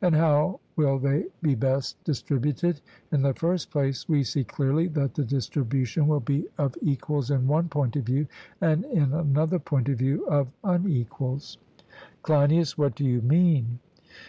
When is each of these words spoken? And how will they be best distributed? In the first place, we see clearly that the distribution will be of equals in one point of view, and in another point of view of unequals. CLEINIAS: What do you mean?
And 0.00 0.16
how 0.16 0.58
will 0.74 0.98
they 0.98 1.26
be 1.40 1.54
best 1.54 2.02
distributed? 2.02 2.80
In 3.12 3.22
the 3.22 3.32
first 3.32 3.70
place, 3.70 4.08
we 4.08 4.24
see 4.24 4.42
clearly 4.42 4.88
that 4.88 5.14
the 5.14 5.22
distribution 5.22 6.08
will 6.08 6.18
be 6.18 6.48
of 6.58 6.74
equals 6.82 7.30
in 7.30 7.46
one 7.46 7.68
point 7.68 7.94
of 7.94 8.02
view, 8.04 8.26
and 8.60 8.84
in 8.86 9.12
another 9.12 9.60
point 9.60 9.88
of 9.88 9.98
view 10.00 10.26
of 10.26 10.48
unequals. 10.64 11.58
CLEINIAS: 12.22 12.76
What 12.76 12.96
do 12.96 13.04
you 13.04 13.20
mean? 13.22 13.78